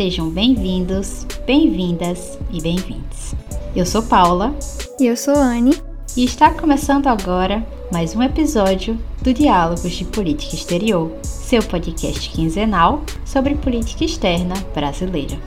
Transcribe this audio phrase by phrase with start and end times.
[0.00, 3.34] Sejam bem-vindos, bem-vindas e bem-vindos.
[3.76, 4.56] Eu sou Paula.
[4.98, 5.76] E eu sou Anne.
[6.16, 7.62] E está começando agora
[7.92, 15.38] mais um episódio do Diálogos de Política Exterior, seu podcast quinzenal sobre política externa brasileira.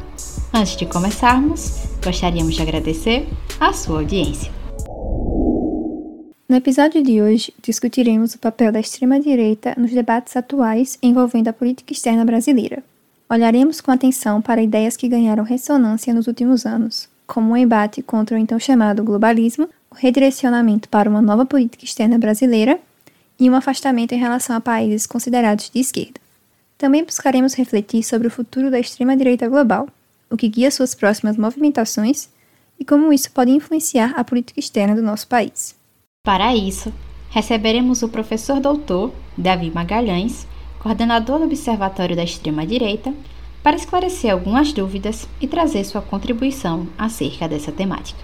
[0.54, 3.27] Antes de começarmos, gostaríamos de agradecer
[3.59, 4.51] a sua audiência.
[6.47, 11.91] No episódio de hoje, discutiremos o papel da extrema-direita nos debates atuais envolvendo a política
[11.91, 12.83] externa brasileira.
[13.34, 18.35] Olharemos com atenção para ideias que ganharam ressonância nos últimos anos, como o embate contra
[18.35, 22.80] o então chamado globalismo, o redirecionamento para uma nova política externa brasileira
[23.39, 26.22] e um afastamento em relação a países considerados de esquerda.
[26.77, 29.89] Também buscaremos refletir sobre o futuro da extrema-direita global,
[30.30, 32.30] o que guia suas próximas movimentações
[32.80, 35.75] e como isso pode influenciar a política externa do nosso país.
[36.23, 36.94] Para isso,
[37.31, 40.45] receberemos o professor doutor Davi Magalhães,
[40.84, 43.14] coordenador do Observatório da Extrema-Direita,
[43.64, 48.20] para esclarecer algumas dúvidas e trazer sua contribuição acerca dessa temática.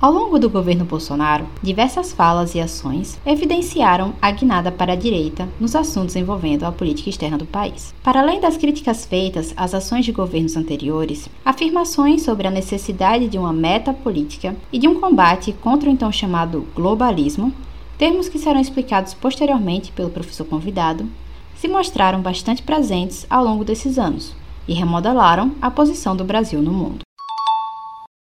[0.00, 5.48] Ao longo do governo Bolsonaro, diversas falas e ações evidenciaram a guinada para a direita
[5.60, 7.94] nos assuntos envolvendo a política externa do país.
[8.02, 13.38] Para além das críticas feitas às ações de governos anteriores, afirmações sobre a necessidade de
[13.38, 17.52] uma meta política e de um combate contra o então chamado globalismo,
[17.98, 21.08] termos que serão explicados posteriormente pelo professor convidado,
[21.56, 24.34] se mostraram bastante presentes ao longo desses anos
[24.66, 27.00] e remodelaram a posição do Brasil no mundo.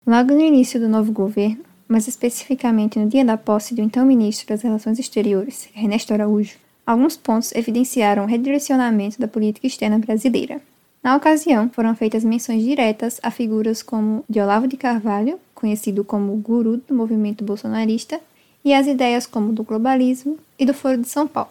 [0.07, 4.49] Logo no início do novo governo, mas especificamente no dia da posse do então ministro
[4.49, 10.61] das Relações Exteriores, Ernesto Araújo, alguns pontos evidenciaram o redirecionamento da política externa brasileira.
[11.03, 16.37] Na ocasião, foram feitas menções diretas a figuras como de Olavo de Carvalho, conhecido como
[16.37, 18.21] guru do movimento bolsonarista,
[18.65, 21.51] e as ideias como do globalismo e do Foro de São Paulo.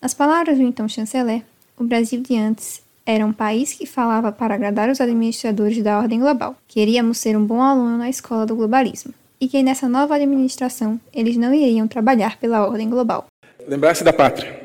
[0.00, 1.42] Nas palavras do então chanceler,
[1.76, 6.20] o Brasil de antes era um país que falava para agradar os administradores da ordem
[6.20, 6.56] global.
[6.68, 11.36] Queríamos ser um bom aluno na escola do globalismo e que nessa nova administração eles
[11.36, 13.26] não iriam trabalhar pela ordem global.
[13.66, 14.60] Lembrar-se da pátria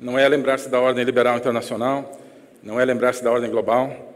[0.00, 2.20] não é lembrar-se da ordem liberal internacional,
[2.62, 4.14] não é lembrar-se da ordem global,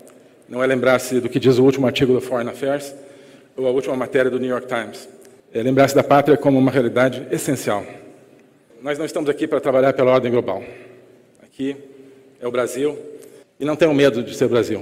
[0.49, 2.95] não é lembrar-se do que diz o último artigo do Foreign Affairs
[3.57, 5.09] ou a última matéria do New York Times.
[5.53, 7.85] É lembrar-se da pátria como uma realidade essencial.
[8.81, 10.63] Nós não estamos aqui para trabalhar pela ordem global.
[11.43, 11.77] Aqui
[12.41, 12.97] é o Brasil
[13.59, 14.81] e não tenham medo de ser Brasil.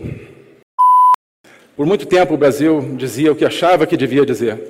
[1.74, 4.60] Por muito tempo o Brasil dizia o que achava que devia dizer.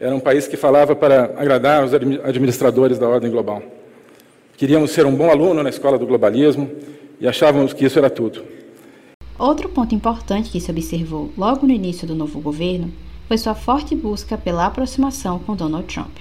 [0.00, 3.62] Era um país que falava para agradar os administradores da ordem global.
[4.56, 6.70] Queríamos ser um bom aluno na escola do globalismo
[7.20, 8.42] e achávamos que isso era tudo.
[9.38, 12.90] Outro ponto importante que se observou logo no início do novo governo
[13.28, 16.16] foi sua forte busca pela aproximação com Donald Trump,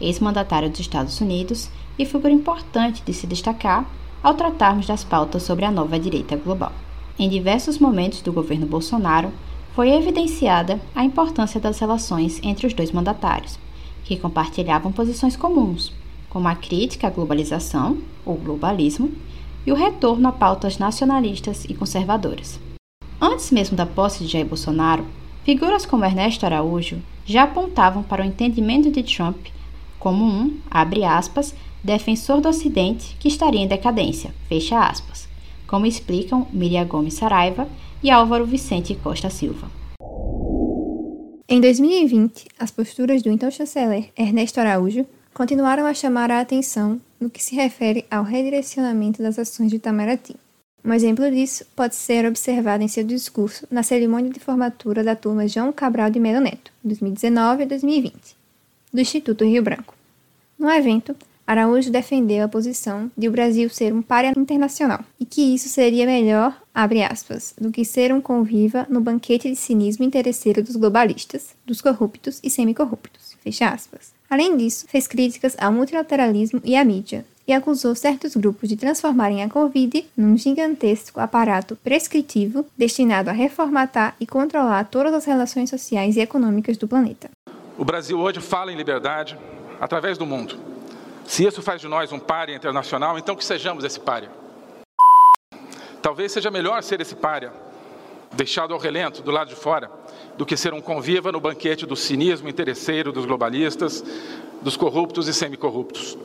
[0.00, 3.88] ex-mandatário dos Estados Unidos e figura importante de se destacar
[4.20, 6.72] ao tratarmos das pautas sobre a nova direita global.
[7.16, 9.30] Em diversos momentos do governo Bolsonaro,
[9.76, 13.56] foi evidenciada a importância das relações entre os dois mandatários,
[14.02, 15.92] que compartilhavam posições comuns,
[16.28, 19.12] como a crítica à globalização, ou globalismo,
[19.64, 22.58] e o retorno a pautas nacionalistas e conservadoras.
[23.20, 25.06] Antes mesmo da posse de Jair Bolsonaro,
[25.44, 29.36] figuras como Ernesto Araújo já apontavam para o entendimento de Trump
[29.98, 35.28] como um, abre aspas, defensor do Ocidente que estaria em decadência, fecha aspas,
[35.66, 37.68] como explicam Miriam Gomes Saraiva
[38.02, 39.70] e Álvaro Vicente Costa Silva.
[41.48, 47.28] Em 2020, as posturas do então chanceler Ernesto Araújo continuaram a chamar a atenção no
[47.28, 50.36] que se refere ao redirecionamento das ações de Itamaraty.
[50.84, 55.46] Um exemplo disso pode ser observado em seu discurso na cerimônia de formatura da turma
[55.46, 58.14] João Cabral de Melo Neto, 2019 e 2020,
[58.92, 59.94] do Instituto Rio Branco.
[60.58, 61.14] No evento,
[61.46, 66.06] Araújo defendeu a posição de o Brasil ser um páreo internacional e que isso seria
[66.06, 71.54] melhor, abre aspas, do que ser um conviva no banquete de cinismo interesseiro dos globalistas,
[71.66, 74.12] dos corruptos e semicorruptos, fecha aspas.
[74.30, 79.42] Além disso, fez críticas ao multilateralismo e à mídia, e acusou certos grupos de transformarem
[79.42, 86.16] a Covid num gigantesco aparato prescritivo destinado a reformatar e controlar todas as relações sociais
[86.16, 87.30] e econômicas do planeta.
[87.76, 89.38] O Brasil hoje fala em liberdade
[89.80, 90.70] através do mundo
[91.30, 94.30] se isso faz de nós um páreo internacional, então que sejamos esse páreo.
[96.02, 97.52] Talvez seja melhor ser esse páreo,
[98.32, 99.88] deixado ao relento, do lado de fora,
[100.36, 104.02] do que ser um conviva no banquete do cinismo interesseiro dos globalistas,
[104.60, 106.18] dos corruptos e semicorruptos.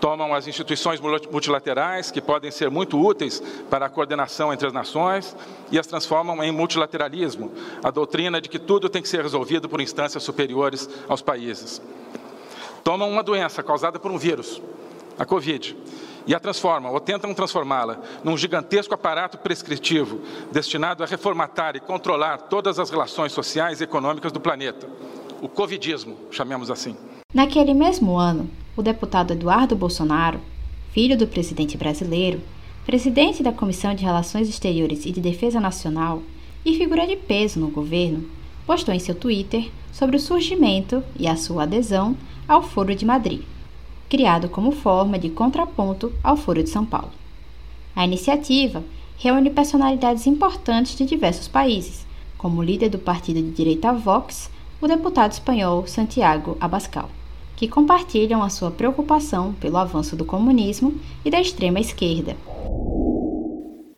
[0.00, 5.36] Tomam as instituições multilaterais, que podem ser muito úteis para a coordenação entre as nações,
[5.70, 7.52] e as transformam em multilateralismo,
[7.82, 11.80] a doutrina de que tudo tem que ser resolvido por instâncias superiores aos países
[12.86, 14.62] tomam uma doença causada por um vírus,
[15.18, 15.76] a Covid,
[16.24, 20.20] e a transformam ou tentam transformá-la num gigantesco aparato prescritivo
[20.52, 24.88] destinado a reformatar e controlar todas as relações sociais e econômicas do planeta.
[25.42, 26.96] O covidismo, chamemos assim.
[27.36, 30.40] Naquele mesmo ano, o deputado Eduardo Bolsonaro,
[30.90, 32.40] filho do presidente brasileiro,
[32.86, 36.22] presidente da Comissão de Relações Exteriores e de Defesa Nacional
[36.64, 38.26] e figura de peso no governo,
[38.66, 42.16] postou em seu Twitter sobre o surgimento e a sua adesão
[42.48, 43.42] ao Foro de Madrid,
[44.08, 47.12] criado como forma de contraponto ao Foro de São Paulo.
[47.94, 48.82] A iniciativa
[49.18, 52.06] reúne personalidades importantes de diversos países,
[52.38, 54.50] como o líder do partido de direita Vox,
[54.80, 57.10] o deputado espanhol Santiago Abascal,
[57.56, 60.94] que compartilham a sua preocupação pelo avanço do comunismo
[61.24, 62.36] e da extrema esquerda.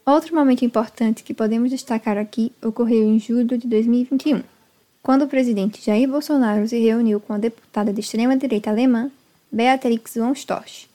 [0.06, 4.43] Outro momento importante que podemos destacar aqui ocorreu em julho de 2021
[5.08, 9.10] quando o presidente Jair Bolsonaro se reuniu com a deputada de extrema-direita alemã
[9.50, 10.87] Beatrix von Storch.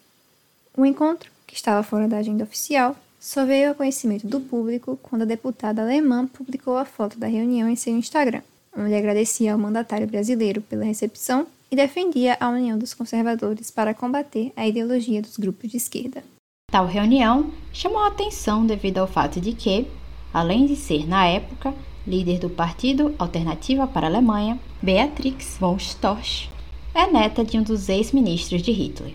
[0.78, 5.24] O encontro, que estava fora da agenda oficial, só veio a conhecimento do público quando
[5.24, 8.42] a deputada alemã publicou a foto da reunião em seu Instagram,
[8.78, 14.54] onde agradecia ao mandatário brasileiro pela recepção e defendia a união dos conservadores para combater
[14.56, 16.24] a ideologia dos grupos de esquerda.
[16.72, 19.88] Tal reunião chamou a atenção devido ao fato de que,
[20.32, 21.74] além de ser, na época,
[22.06, 26.48] líder do Partido Alternativa para a Alemanha, Beatrix von Storch,
[26.94, 29.14] é neta de um dos ex-ministros de Hitler.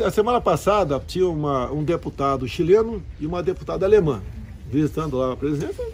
[0.00, 4.22] A semana passada tinha uma, um deputado chileno e uma deputada alemã
[4.70, 5.84] visitando lá a presidência.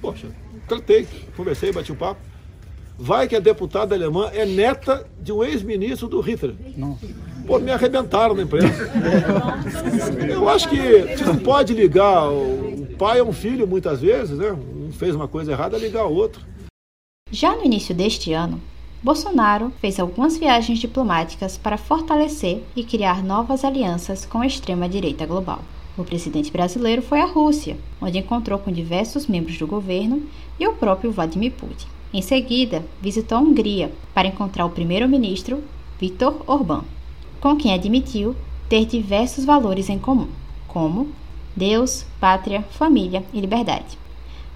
[0.00, 0.26] Poxa,
[0.66, 1.06] tratei,
[1.36, 2.20] conversei, bati um papo.
[2.98, 6.54] Vai que a deputada alemã é neta de um ex-ministro do Hitler.
[6.76, 6.98] Não.
[7.46, 8.90] Pô, me arrebentaram na imprensa.
[10.28, 10.76] Eu acho que
[11.16, 14.52] você não pode ligar o pai é um filho muitas vezes, né?
[14.52, 16.40] Um fez uma coisa errada, ligar o outro.
[17.30, 18.60] Já no início deste ano,
[19.02, 25.60] Bolsonaro fez algumas viagens diplomáticas para fortalecer e criar novas alianças com a extrema-direita global.
[25.96, 30.22] O presidente brasileiro foi à Rússia, onde encontrou com diversos membros do governo
[30.58, 31.86] e o próprio Vladimir Putin.
[32.16, 35.62] Em seguida, visitou a Hungria para encontrar o primeiro-ministro
[36.00, 36.82] Viktor Orbán,
[37.42, 38.34] com quem admitiu
[38.70, 40.28] ter diversos valores em comum,
[40.66, 41.10] como
[41.54, 43.98] Deus, pátria, família e liberdade.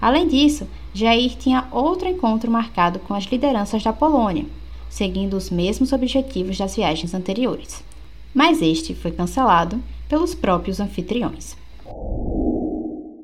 [0.01, 4.47] Além disso, Jair tinha outro encontro marcado com as lideranças da Polônia,
[4.89, 7.83] seguindo os mesmos objetivos das viagens anteriores.
[8.33, 9.79] Mas este foi cancelado
[10.09, 11.55] pelos próprios anfitriões.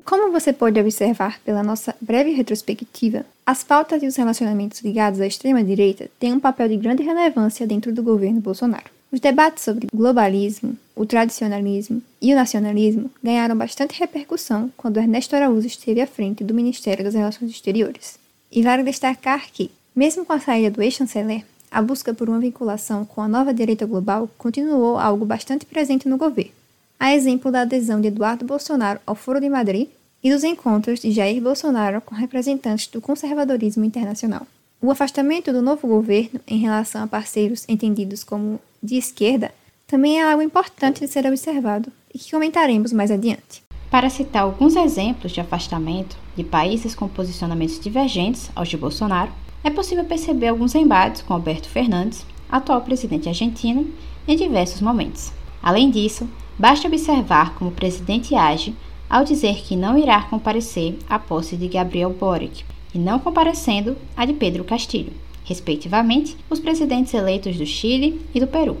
[0.04, 5.26] Como você pode observar pela nossa breve retrospectiva, as pautas e os relacionamentos ligados à
[5.26, 8.90] extrema-direita têm um papel de grande relevância dentro do governo Bolsonaro.
[9.10, 15.66] Os debates sobre globalismo, o tradicionalismo e o nacionalismo ganharam bastante repercussão quando Ernesto Araújo
[15.66, 18.18] esteve à frente do Ministério das Relações Exteriores.
[18.52, 23.06] E vale destacar que, mesmo com a saída do ex-chanceler, a busca por uma vinculação
[23.06, 26.52] com a nova direita global continuou algo bastante presente no governo,
[27.00, 29.88] a exemplo da adesão de Eduardo Bolsonaro ao Foro de Madrid
[30.22, 34.46] e dos encontros de Jair Bolsonaro com representantes do conservadorismo internacional.
[34.80, 39.52] O afastamento do novo governo em relação a parceiros entendidos como de esquerda
[39.86, 43.62] também é algo importante de ser observado e que comentaremos mais adiante.
[43.90, 49.32] Para citar alguns exemplos de afastamento de países com posicionamentos divergentes aos de Bolsonaro,
[49.64, 53.90] é possível perceber alguns embates com Alberto Fernandes, atual presidente argentino,
[54.26, 55.32] em diversos momentos.
[55.62, 56.28] Além disso,
[56.58, 58.76] basta observar como o presidente age
[59.08, 64.24] ao dizer que não irá comparecer à posse de Gabriel Boric e não comparecendo à
[64.24, 65.12] de Pedro Castillo
[65.48, 68.76] respectivamente, os presidentes eleitos do Chile e do Peru,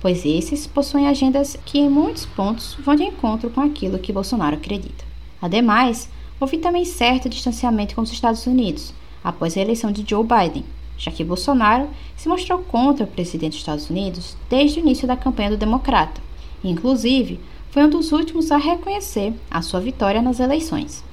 [0.00, 4.56] pois esses possuem agendas que em muitos pontos vão de encontro com aquilo que Bolsonaro
[4.56, 5.04] acredita.
[5.42, 6.08] Ademais,
[6.40, 10.64] houve também certo distanciamento com os Estados Unidos após a eleição de Joe Biden,
[10.96, 15.16] já que Bolsonaro se mostrou contra o presidente dos Estados Unidos desde o início da
[15.18, 16.22] campanha do Democrata,
[16.64, 17.38] inclusive
[17.70, 21.04] foi um dos últimos a reconhecer a sua vitória nas eleições.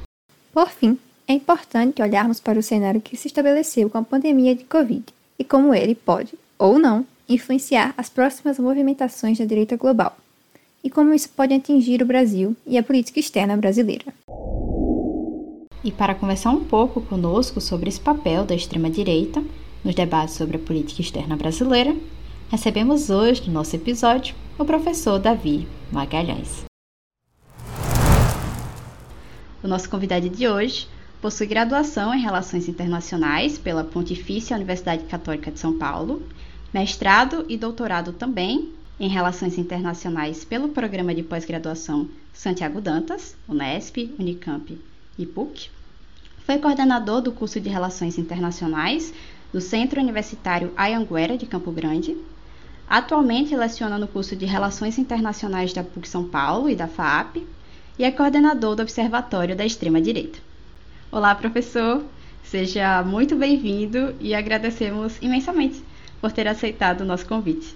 [0.53, 4.63] Por fim, é importante olharmos para o cenário que se estabeleceu com a pandemia de
[4.63, 5.03] Covid
[5.39, 10.15] e como ele pode, ou não, influenciar as próximas movimentações da direita global,
[10.83, 14.05] e como isso pode atingir o Brasil e a política externa brasileira.
[15.83, 19.43] E para conversar um pouco conosco sobre esse papel da extrema-direita
[19.83, 21.93] nos debates sobre a política externa brasileira,
[22.53, 26.65] recebemos hoje no nosso episódio o professor Davi Magalhães.
[29.63, 30.87] O nosso convidado de hoje
[31.19, 36.21] Possui graduação em Relações Internacionais pela Pontifícia Universidade Católica de São Paulo,
[36.71, 44.77] mestrado e doutorado também em Relações Internacionais pelo Programa de Pós-Graduação Santiago Dantas, Unesp, Unicamp
[45.17, 45.71] e PUC.
[46.45, 49.11] Foi coordenador do curso de Relações Internacionais
[49.51, 52.15] do Centro Universitário Ayanguera de Campo Grande.
[52.87, 57.37] Atualmente leciona no curso de Relações Internacionais da PUC São Paulo e da FAP
[57.97, 60.39] e é coordenador do Observatório da Extrema Direita.
[61.11, 62.03] Olá, professor!
[62.43, 65.83] Seja muito bem-vindo e agradecemos imensamente
[66.19, 67.75] por ter aceitado o nosso convite.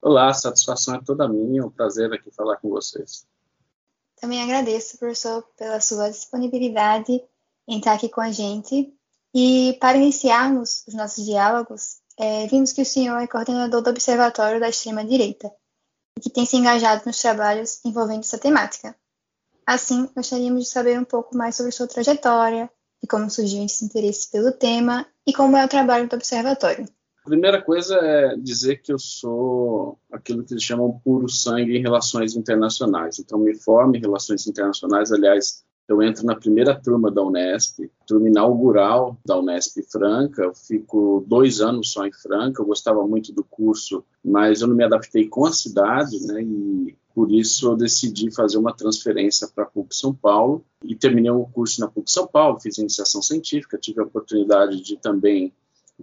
[0.00, 3.26] Olá, a satisfação é toda minha, é um prazer aqui falar com vocês.
[4.20, 7.22] Também agradeço, professor, pela sua disponibilidade
[7.68, 8.92] em estar aqui com a gente.
[9.34, 14.60] E para iniciarmos os nossos diálogos, é, vimos que o senhor é coordenador do Observatório
[14.60, 15.50] da Extrema-Direita
[16.16, 18.94] e que tem se engajado nos trabalhos envolvendo essa temática.
[19.66, 22.70] Assim, gostaríamos de saber um pouco mais sobre sua trajetória,
[23.02, 26.86] e como surgiu esse interesse pelo tema e como é o trabalho do observatório.
[27.24, 31.82] A primeira coisa é dizer que eu sou aquilo que eles chamam puro sangue em
[31.82, 33.18] relações internacionais.
[33.18, 35.12] Então, me formo em relações internacionais.
[35.12, 40.42] Aliás, eu entro na primeira turma da Unesp, turma inaugural da Unesp Franca.
[40.42, 42.62] Eu fico dois anos só em Franca.
[42.62, 46.42] Eu gostava muito do curso, mas eu não me adaptei com a cidade, né?
[46.42, 51.32] E por isso eu decidi fazer uma transferência para a PUC São Paulo e terminei
[51.32, 52.60] o curso na PUC São Paulo.
[52.60, 55.52] Fiz iniciação científica, tive a oportunidade de também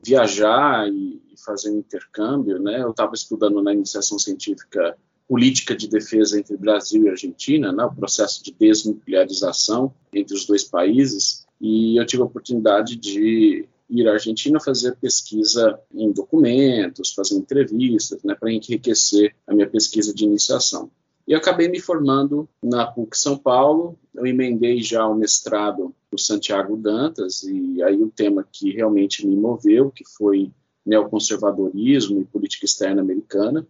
[0.04, 2.82] viajar e, fazer um intercâmbio, né?
[2.82, 7.94] Eu estava estudando na iniciação científica política de defesa entre Brasil e Argentina, né, o
[7.94, 14.14] processo de desnuclearização entre os dois países, e eu tive a oportunidade de ir à
[14.14, 20.90] Argentina fazer pesquisa em documentos, fazer entrevistas, né, para enriquecer a minha pesquisa de iniciação.
[21.28, 26.78] E acabei me formando na PUC São Paulo, eu emendei já o mestrado do Santiago
[26.78, 30.52] Dantas, e aí o tema que realmente me moveu, que foi
[30.86, 33.68] neoconservadorismo e política externa americana,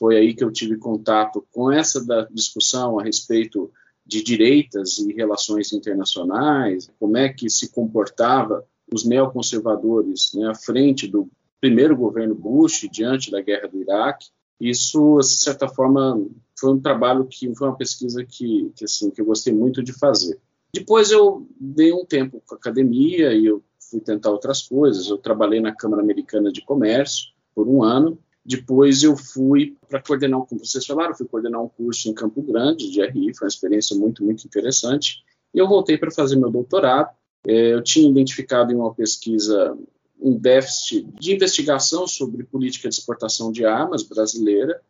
[0.00, 3.70] foi aí que eu tive contato com essa discussão a respeito
[4.06, 11.06] de direitas e relações internacionais, como é que se comportava os neoconservadores né, à frente
[11.06, 11.28] do
[11.60, 14.28] primeiro governo Bush, diante da guerra do Iraque.
[14.58, 16.18] Isso, de certa forma,
[16.58, 19.92] foi um trabalho que foi uma pesquisa que, que, assim, que eu gostei muito de
[19.92, 20.38] fazer.
[20.72, 25.08] Depois eu dei um tempo com a academia e eu fui tentar outras coisas.
[25.08, 30.40] Eu trabalhei na Câmara Americana de Comércio por um ano depois eu fui para coordenar,
[30.42, 33.96] como vocês falaram, fui coordenar um curso em Campo Grande de RI, foi uma experiência
[33.96, 35.22] muito, muito interessante.
[35.54, 37.10] E eu voltei para fazer meu doutorado.
[37.46, 39.76] É, eu tinha identificado em uma pesquisa
[40.22, 44.80] um déficit de investigação sobre política de exportação de armas brasileira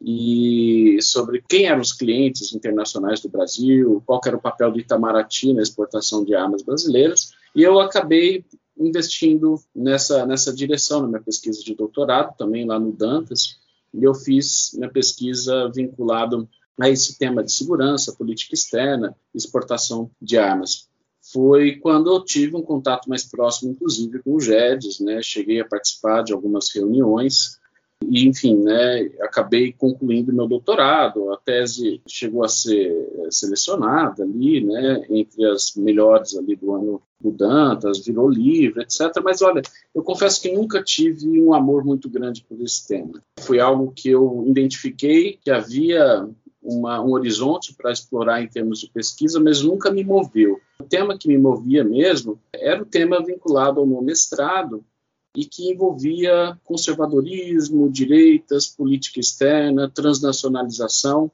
[0.00, 5.52] e sobre quem eram os clientes internacionais do Brasil, qual era o papel do Itamaraty
[5.52, 7.32] na exportação de armas brasileiras.
[7.54, 8.44] E eu acabei
[8.78, 13.58] investindo nessa, nessa direção na minha pesquisa de doutorado, também lá no Dantas,
[13.92, 16.46] e eu fiz minha pesquisa vinculada
[16.80, 20.88] a esse tema de segurança, política externa, exportação de armas.
[21.32, 25.20] Foi quando eu tive um contato mais próximo, inclusive, com o GEDES, né?
[25.22, 27.57] cheguei a participar de algumas reuniões,
[28.04, 31.32] e, enfim, né, acabei concluindo meu doutorado.
[31.32, 37.02] A tese chegou a ser eh, selecionada ali, né, entre as melhores ali do ano
[37.20, 39.20] do Dantas, virou livre, etc.
[39.22, 39.60] Mas olha,
[39.94, 43.20] eu confesso que nunca tive um amor muito grande por esse tema.
[43.40, 46.28] Foi algo que eu identifiquei que havia
[46.62, 50.60] uma, um horizonte para explorar em termos de pesquisa, mas nunca me moveu.
[50.80, 54.84] O tema que me movia mesmo era o tema vinculado ao meu mestrado,
[55.36, 61.30] e que envolvia conservadorismo, direitas, política externa, transnacionalização.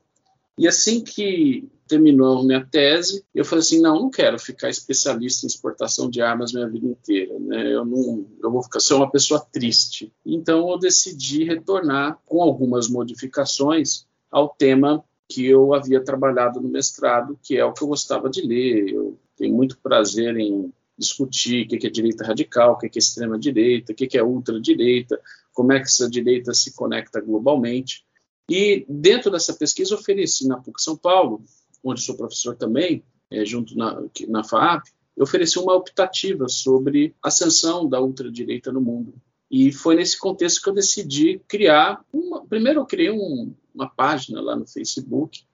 [0.58, 5.48] E assim que terminou minha tese, eu falei assim, não, não quero ficar especialista em
[5.48, 7.74] exportação de armas minha vida inteira, né?
[7.74, 10.12] Eu não, eu vou ficar ser uma pessoa triste.
[10.24, 17.38] Então eu decidi retornar com algumas modificações ao tema que eu havia trabalhado no mestrado,
[17.42, 18.88] que é o que eu gostava de ler.
[18.90, 23.38] Eu tenho muito prazer em discutir o que é direita radical, o que é extrema
[23.38, 25.20] direita, o que é ultradireita,
[25.52, 28.04] como é que essa direita se conecta globalmente.
[28.48, 31.42] E dentro dessa pesquisa ofereci na PUC São Paulo,
[31.82, 34.84] onde sou professor também, é, junto na, na FAAP,
[35.18, 39.14] ofereci uma optativa sobre a ascensão da ultradireita no mundo.
[39.50, 44.40] E foi nesse contexto que eu decidi criar uma, primeiro eu criei um, uma página
[44.40, 45.44] lá no Facebook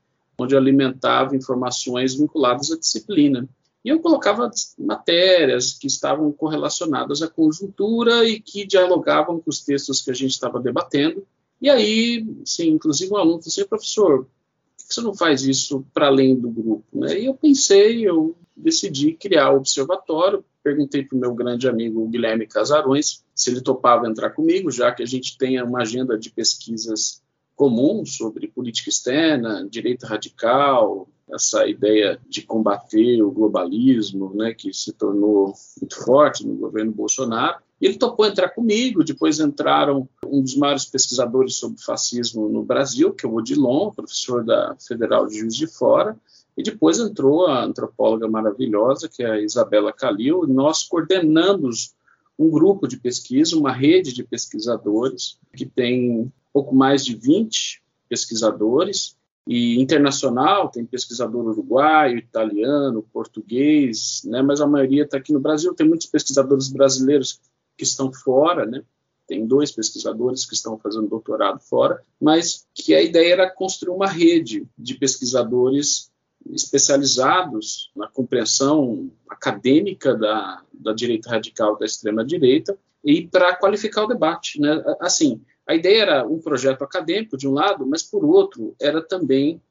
[0.40, 3.47] onde eu alimentava informações vinculadas à disciplina.
[3.84, 10.02] E eu colocava matérias que estavam correlacionadas à conjuntura e que dialogavam com os textos
[10.02, 11.26] que a gente estava debatendo.
[11.60, 15.84] E aí, sim, inclusive um aluno falou assim, professor, por que você não faz isso
[15.94, 16.84] para além do grupo?
[16.92, 17.20] Né?
[17.20, 22.46] E eu pensei, eu decidi criar o observatório, perguntei para o meu grande amigo Guilherme
[22.46, 27.22] Casarões se ele topava entrar comigo, já que a gente tem uma agenda de pesquisas
[27.61, 34.95] comum sobre política externa, direita radical, essa ideia de combater o globalismo, né, que se
[34.95, 37.59] tornou muito forte no governo Bolsonaro.
[37.79, 43.26] ele topou entrar comigo, depois entraram um dos maiores pesquisadores sobre fascismo no Brasil, que
[43.26, 46.17] é o Odilon, professor da Federal de Juiz de Fora,
[46.57, 51.95] e depois entrou a antropóloga maravilhosa, que é a Isabela Calil, nós coordenamos
[52.38, 59.16] um grupo de pesquisa, uma rede de pesquisadores, que tem pouco mais de 20 pesquisadores,
[59.47, 65.75] e internacional, tem pesquisador uruguaio, italiano, português, né, mas a maioria está aqui no Brasil.
[65.75, 67.40] Tem muitos pesquisadores brasileiros
[67.76, 68.85] que estão fora, né?
[69.26, 74.07] Tem dois pesquisadores que estão fazendo doutorado fora, mas que a ideia era construir uma
[74.07, 76.11] rede de pesquisadores
[76.52, 84.09] especializados na compreensão acadêmica da, da direita radical da extrema direita e para qualificar o
[84.09, 84.83] debate, né?
[85.00, 89.62] Assim, a ideia era um projeto acadêmico de um lado, mas por outro era também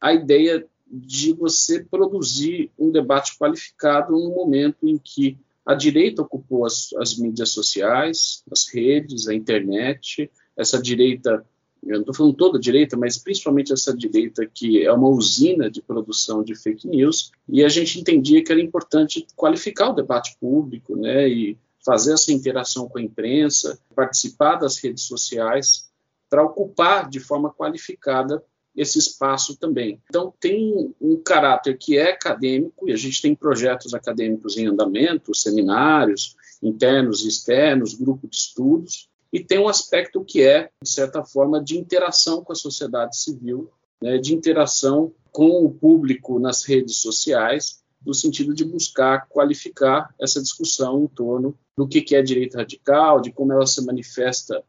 [0.00, 5.36] a ideia de você produzir um debate qualificado no momento em que
[5.66, 11.44] a direita ocupou as, as mídias sociais, as redes, a internet, essa direita,
[11.82, 15.82] eu não estou falando toda direita, mas principalmente essa direita que é uma usina de
[15.82, 20.94] produção de fake news, e a gente entendia que era importante qualificar o debate público,
[20.94, 21.58] né, e
[21.88, 25.88] fazer essa interação com a imprensa, participar das redes sociais,
[26.28, 28.44] para ocupar de forma qualificada
[28.76, 29.98] esse espaço também.
[30.06, 35.34] Então, tem um caráter que é acadêmico, e a gente tem projetos acadêmicos em andamento,
[35.34, 41.24] seminários internos e externos, grupo de estudos, e tem um aspecto que é, de certa
[41.24, 43.70] forma, de interação com a sociedade civil,
[44.02, 50.40] né, de interação com o público nas redes sociais, no sentido de buscar qualificar essa
[50.40, 54.62] discussão em torno do que é direita radical, de como ela se manifesta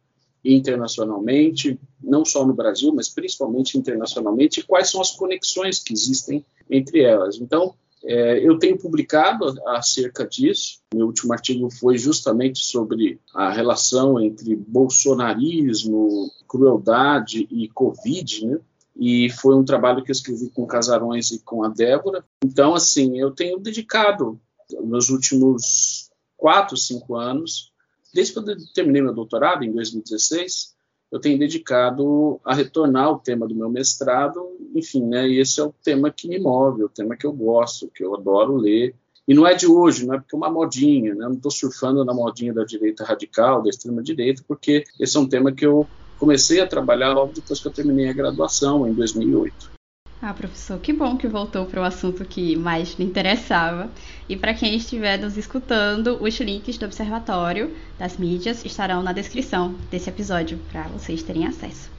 [0.44, 6.46] internacionalmente, não só no Brasil, mas principalmente internacionalmente, e quais são as conexões que existem
[6.70, 7.38] entre elas.
[7.38, 10.80] Então, é, eu tenho publicado acerca disso.
[10.94, 18.60] Meu último artigo foi justamente sobre a relação entre bolsonarismo, crueldade e Covid, né?
[19.00, 22.24] E foi um trabalho que eu escrevi com Casarões e com a Débora.
[22.44, 24.40] Então, assim, eu tenho dedicado
[24.84, 27.70] nos últimos quatro, cinco anos
[28.14, 30.76] desde que eu terminei meu doutorado, em 2016,
[31.12, 35.64] eu tenho dedicado a retornar ao tema do meu mestrado, enfim, né, e esse é
[35.64, 38.96] o tema que me move, o tema que eu gosto, que eu adoro ler,
[39.28, 41.52] e não é de hoje, não é porque é uma modinha, né, eu não estou
[41.52, 45.66] surfando na modinha da direita radical, da extrema direita, porque esse é um tema que
[45.66, 45.88] eu
[46.20, 49.80] comecei a trabalhar logo depois que eu terminei a graduação, em 2008.
[50.22, 53.90] Ah, professor, que bom que voltou para o assunto que mais me interessava.
[54.28, 59.76] E para quem estiver nos escutando, os links do Observatório das Mídias estarão na descrição
[59.90, 61.90] desse episódio para vocês terem acesso.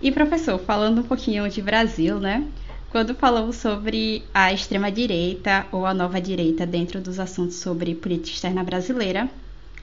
[0.00, 2.48] E professor, falando um pouquinho de Brasil, né?
[2.90, 8.34] Quando falamos sobre a extrema direita ou a nova direita dentro dos assuntos sobre política
[8.34, 9.28] externa brasileira,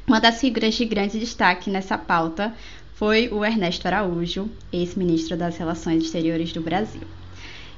[0.10, 2.52] uma das figuras de grande destaque nessa pauta
[3.00, 7.04] foi o Ernesto Araújo, ex-ministro das Relações Exteriores do Brasil.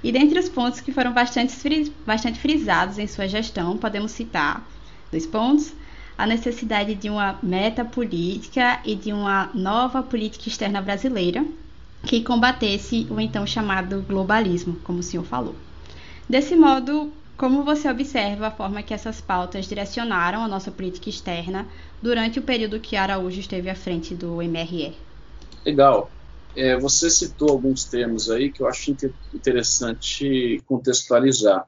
[0.04, 4.68] E dentre os pontos que foram bastante, bastante frisados em sua gestão, podemos citar
[5.12, 5.76] dois pontos:
[6.18, 11.46] a necessidade de uma meta política e de uma nova política externa brasileira
[12.04, 15.56] que combatesse o então chamado globalismo, como o senhor falou.
[16.28, 21.68] Desse modo, como você observa a forma que essas pautas direcionaram a nossa política externa
[22.02, 25.11] durante o período que Araújo esteve à frente do MRE?
[25.66, 26.12] Legal.
[26.56, 28.96] É, você citou alguns termos aí que eu acho
[29.34, 31.68] interessante contextualizar.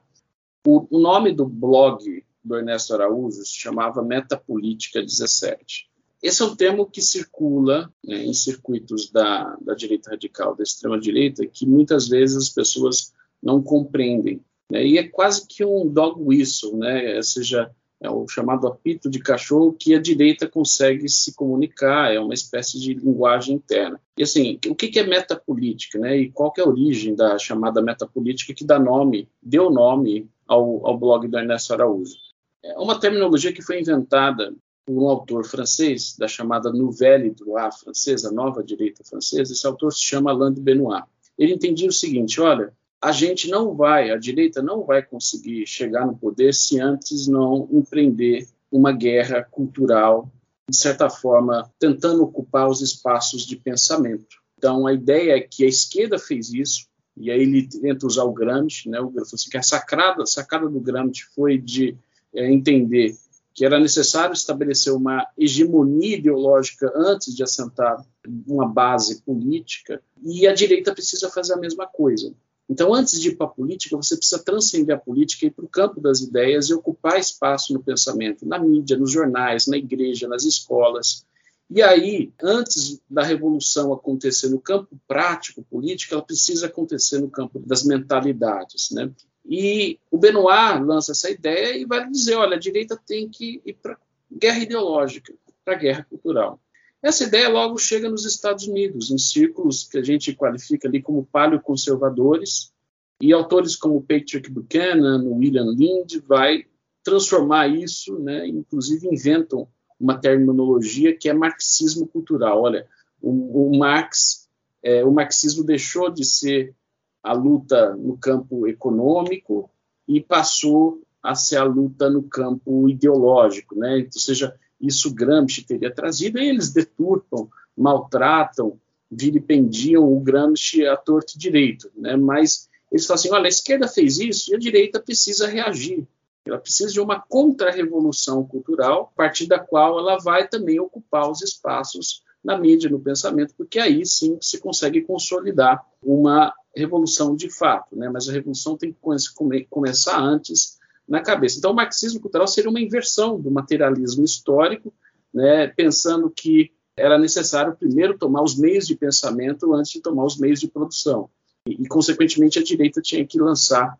[0.66, 5.88] O, o, nome do blog do Ernesto Araújo se chamava Metapolítica 17.
[6.22, 11.46] Esse é um termo que circula né, em circuitos da, da direita radical, da extrema-direita,
[11.46, 14.40] que muitas vezes as pessoas não compreendem.
[14.70, 17.70] Né, e é quase que um dog whistle, né, ou seja,
[18.04, 22.78] é o chamado apito de cachorro que a direita consegue se comunicar, é uma espécie
[22.78, 23.98] de linguagem interna.
[24.18, 26.16] E assim, o que é metapolítica, né?
[26.18, 30.98] E qual é a origem da chamada metapolítica que dá nome, deu nome ao, ao
[30.98, 32.14] blog do Ernesto Araújo?
[32.62, 38.30] É uma terminologia que foi inventada por um autor francês da chamada Nouvelle Droit francesa,
[38.30, 39.52] nova direita francesa.
[39.52, 41.04] Esse autor se chama Alain de Benoit.
[41.38, 42.72] Ele entendia o seguinte: olha,
[43.04, 47.68] a gente não vai, a direita não vai conseguir chegar no poder se antes não
[47.70, 50.32] empreender uma guerra cultural,
[50.66, 54.38] de certa forma, tentando ocupar os espaços de pensamento.
[54.56, 58.32] Então, a ideia é que a esquerda fez isso, e aí ele tenta usar o
[58.32, 58.98] Gramsci, né?
[59.02, 61.94] O assim, que a sacada, a sacada do Gramsci foi de
[62.34, 63.14] é, entender
[63.52, 68.02] que era necessário estabelecer uma hegemonia ideológica antes de assentar
[68.46, 72.34] uma base política, e a direita precisa fazer a mesma coisa.
[72.68, 75.64] Então, antes de ir para a política, você precisa transcender a política e ir para
[75.64, 80.26] o campo das ideias e ocupar espaço no pensamento, na mídia, nos jornais, na igreja,
[80.26, 81.26] nas escolas.
[81.70, 87.58] E aí, antes da revolução acontecer no campo prático político, ela precisa acontecer no campo
[87.58, 89.10] das mentalidades, né?
[89.44, 93.74] E o Benoit lança essa ideia e vai dizer, olha, a direita tem que ir
[93.74, 93.98] para
[94.32, 96.58] guerra ideológica, para guerra cultural.
[97.04, 101.26] Essa ideia logo chega nos Estados Unidos, em círculos que a gente qualifica ali como
[101.26, 102.72] paleoconservadores,
[103.20, 106.64] e autores como Patrick Buchanan, William Lind, vai
[107.02, 109.68] transformar isso, né, inclusive inventam
[110.00, 112.62] uma terminologia que é marxismo cultural.
[112.62, 112.86] Olha,
[113.20, 114.48] o, o Marx,
[114.82, 116.74] é, o marxismo deixou de ser
[117.22, 119.70] a luta no campo econômico
[120.08, 124.06] e passou a ser a luta no campo ideológico, né?
[124.06, 128.78] Ou seja, isso Gramsci teria trazido, e eles deturpam, maltratam,
[129.10, 132.16] vilipendiam o Gramsci a torto e direito, né?
[132.16, 136.06] mas eles falam assim, olha, a esquerda fez isso e a direita precisa reagir,
[136.44, 141.40] ela precisa de uma contra-revolução cultural, a partir da qual ela vai também ocupar os
[141.40, 147.96] espaços na mídia, no pensamento, porque aí sim se consegue consolidar uma revolução de fato,
[147.96, 148.10] né?
[148.10, 148.98] mas a revolução tem que
[149.34, 150.78] come começar antes
[151.08, 151.58] na cabeça.
[151.58, 154.92] Então, o marxismo cultural seria uma inversão do materialismo histórico,
[155.32, 160.38] né, pensando que era necessário primeiro tomar os meios de pensamento antes de tomar os
[160.38, 161.28] meios de produção.
[161.68, 163.98] E, e consequentemente, a direita tinha que lançar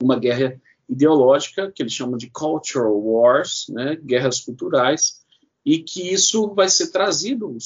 [0.00, 5.20] uma guerra ideológica, que eles chamam de cultural wars, né, guerras culturais,
[5.64, 7.56] e que isso vai ser trazido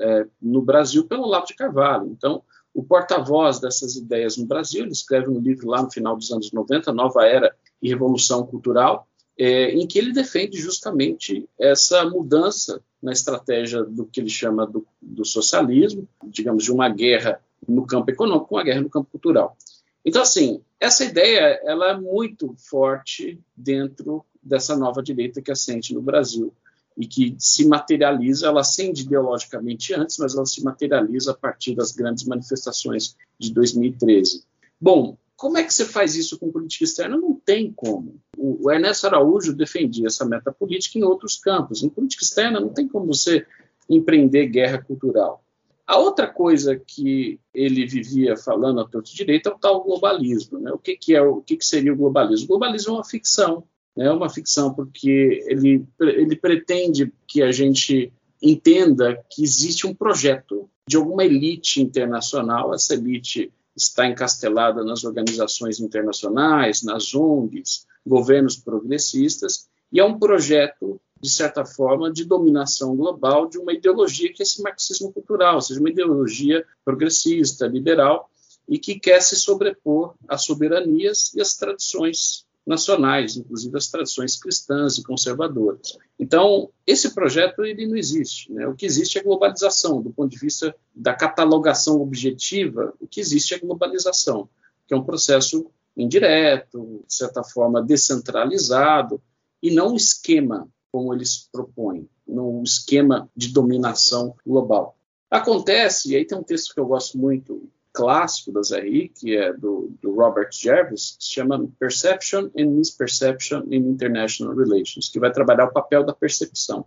[0.00, 2.08] é, no Brasil pelo Lavo de Carvalho.
[2.10, 2.42] Então,
[2.76, 6.52] o porta-voz dessas ideias no Brasil, ele escreve um livro lá no final dos anos
[6.52, 9.08] 90, Nova Era e Revolução Cultural,
[9.38, 14.86] é, em que ele defende justamente essa mudança na estratégia do que ele chama do,
[15.00, 19.56] do, socialismo, digamos, de uma guerra no campo econômico com uma guerra no campo cultural.
[20.04, 26.02] Então, assim, essa ideia ela é muito forte dentro dessa nova direita que assente no
[26.02, 26.52] Brasil
[26.96, 31.92] e que se materializa, ela acende ideologicamente antes, mas ela se materializa a partir das
[31.92, 34.44] grandes manifestações de 2013.
[34.80, 37.18] Bom, como é que você faz isso com política externa?
[37.18, 38.18] Não tem como.
[38.38, 41.82] O Ernesto Araújo defendia essa meta política em outros campos.
[41.82, 43.46] Em política externa não tem como você
[43.88, 45.44] empreender guerra cultural.
[45.86, 50.58] A outra coisa que ele vivia falando a torto direito é o tal globalismo.
[50.58, 50.72] Né?
[50.72, 52.46] O que, que é o que, que seria o globalismo?
[52.46, 53.62] O globalismo é uma ficção?
[53.96, 60.68] É uma ficção porque ele, ele pretende que a gente entenda que existe um projeto
[60.86, 62.74] de alguma elite internacional.
[62.74, 71.00] Essa elite está encastelada nas organizações internacionais, nas ONGs, governos progressistas, e é um projeto,
[71.20, 75.60] de certa forma, de dominação global de uma ideologia que é esse marxismo cultural, ou
[75.60, 78.30] seja, uma ideologia progressista, liberal,
[78.68, 84.98] e que quer se sobrepor às soberanias e às tradições nacionais, inclusive as tradições cristãs
[84.98, 85.96] e conservadoras.
[86.18, 88.52] Então, esse projeto ele não existe.
[88.52, 88.66] Né?
[88.66, 93.54] O que existe é globalização, do ponto de vista da catalogação objetiva, o que existe
[93.54, 94.48] é globalização,
[94.86, 99.22] que é um processo indireto, de certa forma descentralizado,
[99.62, 104.96] e não um esquema como eles propõem, não um esquema de dominação global.
[105.30, 109.54] Acontece, e aí tem um texto que eu gosto muito, clássico da ZRI, que é
[109.54, 115.32] do, do, Robert Jervis, que se chama Perception and Misperception in International Relations, que vai
[115.32, 116.84] trabalhar o papel da percepção.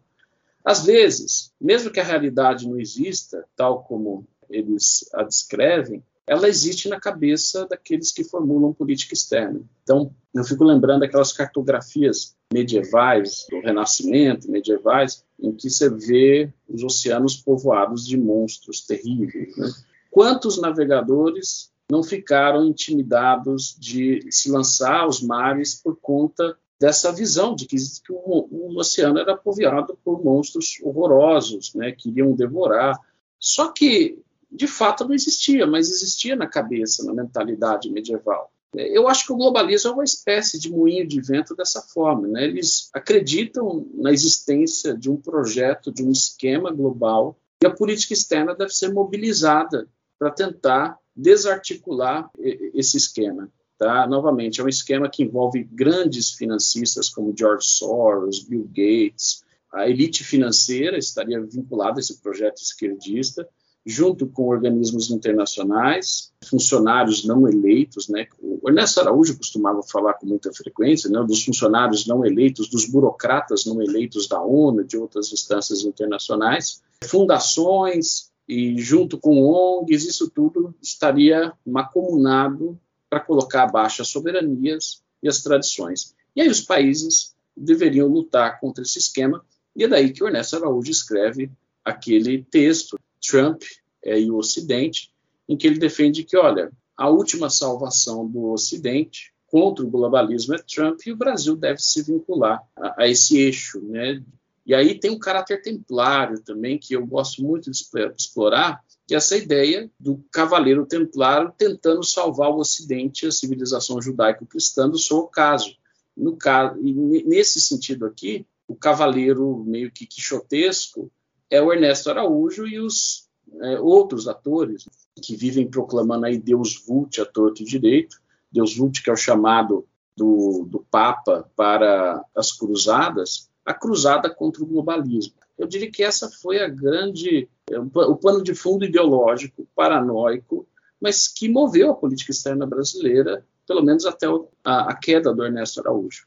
[0.63, 6.87] Às vezes, mesmo que a realidade não exista, tal como eles a descrevem, ela existe
[6.87, 9.61] na cabeça daqueles que formulam política externa.
[9.81, 16.83] Então, eu fico lembrando aquelas cartografias medievais, do Renascimento, medievais, em que você vê os
[16.83, 19.57] oceanos povoados de monstros terríveis.
[19.57, 19.71] Né?
[20.09, 27.65] Quantos navegadores não ficaram intimidados de se lançar aos mares por conta dessa visão de
[27.65, 32.97] que, que o, o, oceano era povoado por monstros horrorosos, né, que iriam devorar.
[33.39, 34.19] Só que,
[34.49, 38.51] de fato, não existia, mas existia na cabeça, na mentalidade medieval.
[38.73, 42.27] Eu acho que o globalismo é uma espécie de moinho de vento dessa forma.
[42.27, 42.45] Né?
[42.45, 48.55] Eles acreditam na existência de um projeto, de um esquema global, e a política externa
[48.55, 49.87] deve ser mobilizada
[50.19, 53.49] para tentar desarticular esse esquema.
[53.77, 54.05] Tá?
[54.05, 59.41] Novamente, é um esquema que envolve grandes financistas como George Soros, Bill Gates.
[59.71, 63.47] A elite financeira estaria vinculada a esse projeto esquerdista,
[63.85, 68.09] junto com organismos internacionais, funcionários não eleitos.
[68.09, 68.27] Né?
[68.41, 73.65] O Ernesto Araújo costumava falar com muita frequência né, dos funcionários não eleitos, dos burocratas
[73.65, 80.73] não eleitos da ONU, de outras instâncias internacionais, fundações, e junto com ONGs, isso tudo
[80.81, 86.15] estaria macomunado para colocar abaixo as soberanias e as tradições.
[86.35, 90.55] E aí os países deveriam lutar contra esse esquema, e é daí que o Ernesto
[90.55, 91.51] Araújo escreve
[91.85, 93.61] aquele texto, Trump
[94.03, 95.11] é, e o Ocidente,
[95.47, 100.57] em que ele defende que, olha, a última salvação do Ocidente contra o globalismo é
[100.57, 104.23] Trump e o Brasil deve se vincular a, a esse eixo, né?
[104.65, 107.85] E aí tem um caráter templário também que eu gosto muito de
[108.17, 114.87] explorar, que é essa ideia do cavaleiro templário tentando salvar o Ocidente, a civilização judaico-cristã
[114.87, 115.75] do seu caso.
[116.15, 116.77] No caso,
[117.25, 121.11] nesse sentido aqui, o cavaleiro meio que quixotesco
[121.49, 123.27] é o Ernesto Araújo e os
[123.61, 124.87] é, outros atores
[125.21, 128.17] que vivem proclamando aí Deus Vult a torto e direito,
[128.51, 134.63] Deus Vult que é o chamado do, do Papa para as cruzadas, a cruzada contra
[134.63, 135.35] o globalismo.
[135.55, 140.67] Eu diria que essa foi a grande, é, o pano de fundo ideológico, paranoico,
[140.99, 144.25] mas que moveu a política externa brasileira, pelo menos até
[144.63, 146.25] a, queda do Ernesto Araújo.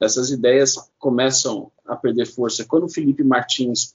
[0.00, 3.94] Essas ideias começam a perder força quando o Felipe Martins,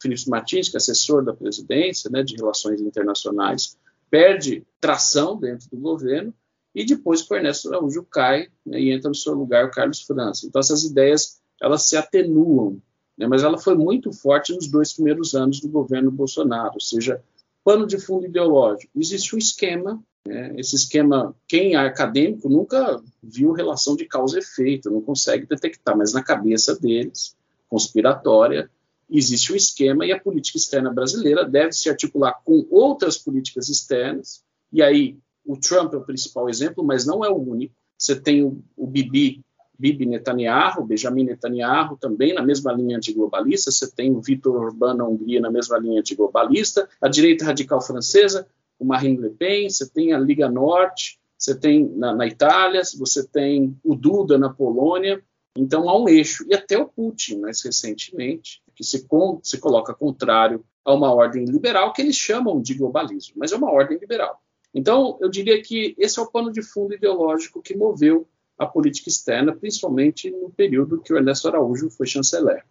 [0.00, 3.76] Felipe Martins, que é assessor da presidência, né, de relações internacionais,
[4.08, 6.32] perde tração dentro do governo
[6.72, 10.02] e depois que o Ernesto Araújo cai né, e entra no seu lugar o Carlos
[10.02, 10.46] França.
[10.46, 12.80] Então essas ideias elas se atenuam,
[13.16, 17.22] né, mas ela foi muito forte nos dois primeiros anos do governo Bolsonaro, ou seja,
[17.64, 18.92] pano de fundo ideológico.
[18.96, 24.40] Existe um esquema, né, esse esquema, quem é acadêmico nunca viu relação de causa e
[24.40, 27.34] efeito, não consegue detectar, mas na cabeça deles,
[27.68, 28.70] conspiratória,
[29.08, 34.42] existe um esquema e a política externa brasileira deve se articular com outras políticas externas,
[34.72, 37.72] e aí o Trump é o principal exemplo, mas não é o único.
[37.96, 39.44] Você tem o, o Bibi
[39.78, 45.06] Bibi Netanyahu, Benjamin Netanyahu, também na mesma linha antiglobalista, você tem o Vitor Orbán na
[45.06, 48.46] Hungria na mesma linha antiglobalista, a direita radical francesa,
[48.78, 53.26] o Marine Le Pen, você tem a Liga Norte, você tem na, na Itália, você
[53.26, 55.22] tem o Duda na Polônia,
[55.56, 59.06] então há um eixo, e até o Putin, mais recentemente, que se,
[59.42, 63.72] se coloca contrário a uma ordem liberal que eles chamam de globalismo, mas é uma
[63.72, 64.40] ordem liberal.
[64.72, 69.08] Então, eu diria que esse é o pano de fundo ideológico que moveu a política
[69.08, 72.64] externa, principalmente no período que o Ernesto Araújo foi chanceler.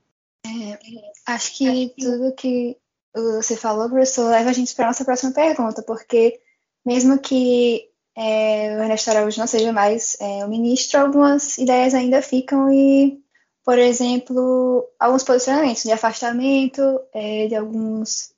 [0.46, 0.80] É,
[1.28, 2.78] acho que tudo que
[3.14, 6.40] você falou, professor, leva a gente para a nossa próxima pergunta, porque
[6.86, 12.22] mesmo que é, o Ernesto Araújo não seja mais é, o ministro, algumas ideias ainda
[12.22, 13.20] ficam e,
[13.64, 16.82] por exemplo, alguns posicionamentos de afastamento
[17.14, 18.35] é, de alguns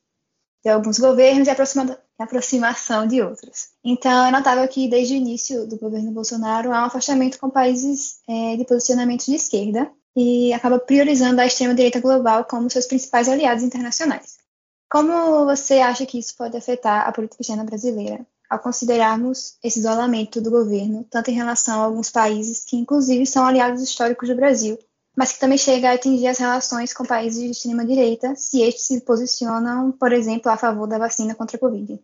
[0.64, 3.70] de alguns governos e aproxima, aproximação de outros.
[3.84, 8.20] Então, é notável que desde o início do governo Bolsonaro há um afastamento com países
[8.28, 13.64] é, de posicionamento de esquerda e acaba priorizando a extrema-direita global como seus principais aliados
[13.64, 14.38] internacionais.
[14.90, 20.42] Como você acha que isso pode afetar a política externa brasileira, ao considerarmos esse isolamento
[20.42, 24.80] do governo, tanto em relação a alguns países que, inclusive, são aliados históricos do Brasil,
[25.18, 29.02] mas que também chega a atingir as relações com países de extrema-direita, se estes se
[29.02, 32.00] posicionam, por exemplo, a favor da vacina contra a Covid.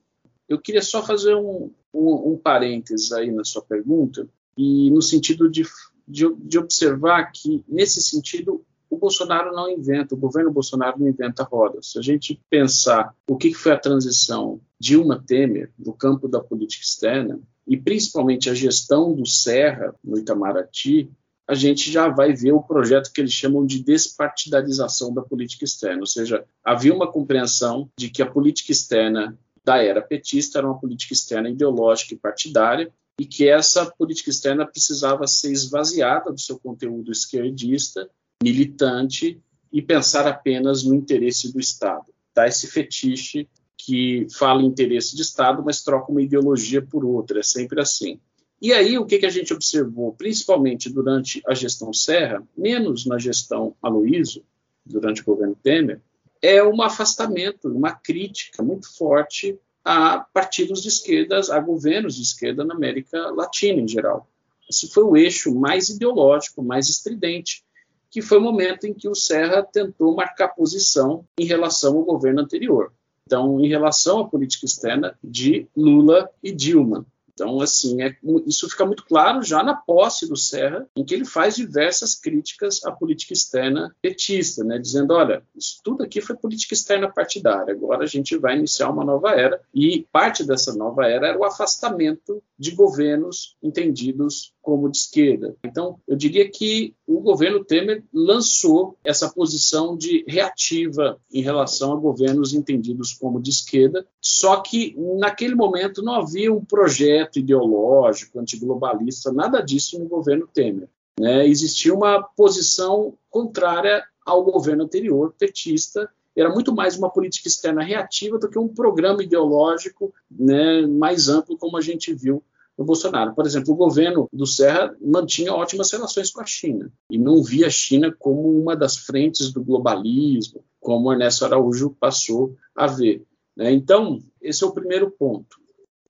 [0.49, 5.47] Eu queria só fazer um, um, um parênteses aí na sua pergunta, e no sentido
[5.47, 5.63] de,
[6.07, 11.43] de, de observar que, nesse sentido, o Bolsonaro não inventa, o governo Bolsonaro não inventa
[11.43, 11.91] rodas.
[11.91, 17.39] Se a gente pensar o que foi a transição Dilma-Temer no campo da política externa,
[17.67, 21.11] e principalmente a gestão do Serra no Itamaraty,
[21.47, 26.01] a gente já vai ver o projeto que eles chamam de despartidarização da política externa,
[26.01, 30.79] ou seja, havia uma compreensão de que a política externa da era petista era uma
[30.79, 36.59] política externa ideológica e partidária, e que essa política externa precisava ser esvaziada do seu
[36.59, 38.09] conteúdo esquerdista,
[38.41, 39.39] militante,
[39.71, 42.05] e pensar apenas no interesse do Estado.
[42.33, 47.39] Tá esse fetiche que fala em interesse de Estado, mas troca uma ideologia por outra,
[47.39, 48.19] é sempre assim.
[48.63, 53.19] E aí, o que, que a gente observou, principalmente durante a gestão Serra, menos na
[53.19, 54.41] gestão Aloysio,
[54.85, 55.99] durante o governo Temer,
[56.41, 62.63] é um afastamento, uma crítica muito forte a partidos de esquerda, a governos de esquerda
[62.63, 64.29] na América Latina em geral.
[64.69, 67.65] Esse foi o eixo mais ideológico, mais estridente,
[68.09, 72.39] que foi o momento em que o Serra tentou marcar posição em relação ao governo
[72.39, 72.93] anterior.
[73.27, 77.05] Então, em relação à política externa de Lula e Dilma.
[77.33, 78.15] Então, assim, é,
[78.45, 82.83] isso fica muito claro já na posse do Serra, em que ele faz diversas críticas
[82.85, 88.03] à política externa petista, né, dizendo, olha, isso tudo aqui foi política externa partidária, agora
[88.03, 92.41] a gente vai iniciar uma nova era, e parte dessa nova era era o afastamento
[92.57, 95.55] de governos entendidos como de esquerda.
[95.65, 101.99] Então, eu diria que o governo Temer lançou essa posição de reativa em relação a
[101.99, 108.39] governos entendidos como de esquerda, só que naquele momento não havia um projeto projeto ideológico
[108.39, 110.89] antiglobalista, nada disso no governo Temer.
[111.19, 111.47] Né?
[111.47, 118.39] Existia uma posição contrária ao governo anterior, petista, era muito mais uma política externa reativa
[118.39, 122.43] do que um programa ideológico né, mais amplo, como a gente viu
[122.75, 123.35] no Bolsonaro.
[123.35, 127.67] Por exemplo, o governo do Serra mantinha ótimas relações com a China e não via
[127.67, 133.23] a China como uma das frentes do globalismo, como Ernesto Araújo passou a ver.
[133.55, 133.71] Né?
[133.71, 135.62] Então, esse é o primeiro ponto.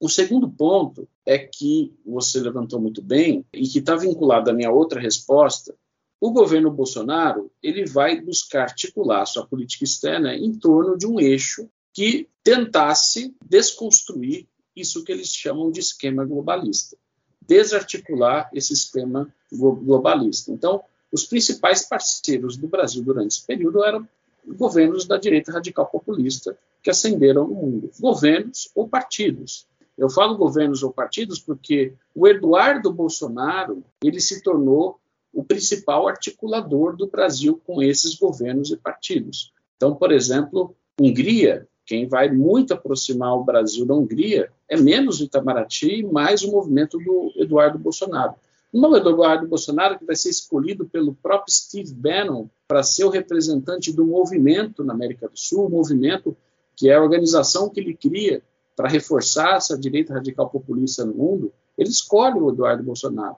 [0.04, 4.70] O segundo ponto é que você levantou muito bem e que está vinculado à minha
[4.70, 5.74] outra resposta.
[6.20, 11.70] O governo Bolsonaro ele vai buscar articular sua política externa em torno de um eixo
[11.94, 16.98] que tentasse desconstruir isso que eles chamam de esquema globalista,
[17.40, 20.52] desarticular esse esquema globalista.
[20.52, 24.06] Então, os principais parceiros do Brasil durante esse período eram
[24.46, 29.66] governos da direita radical populista que ascenderam no mundo, governos ou partidos.
[29.98, 35.00] Eu falo governos ou partidos porque o Eduardo Bolsonaro ele se tornou
[35.32, 39.52] o principal articulador do Brasil com esses governos e partidos.
[39.76, 45.26] Então, por exemplo, Hungria quem vai muito aproximar o Brasil da Hungria é menos o
[45.26, 48.36] Itamaraty e mais o movimento do Eduardo Bolsonaro.
[48.74, 53.04] Não é do Eduardo Bolsonaro que vai ser escolhido pelo próprio Steve Bannon para ser
[53.04, 56.36] o representante do movimento na América do Sul, o movimento
[56.76, 58.42] que é a organização que ele cria
[58.76, 63.38] para reforçar essa direita radical populista no mundo, ele escolhe o Eduardo Bolsonaro.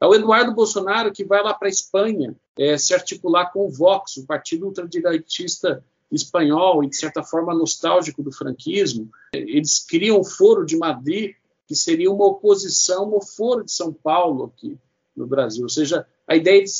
[0.00, 3.70] É o Eduardo Bolsonaro que vai lá para a Espanha é, se articular com o
[3.70, 9.08] Vox, o partido ultradireitista espanhol e, de certa forma, nostálgico do franquismo.
[9.32, 11.34] Eles criam o Foro de Madrid,
[11.66, 14.78] que seria uma oposição ao Foro de São Paulo aqui
[15.16, 15.62] no Brasil.
[15.62, 16.70] Ou seja, a ideia de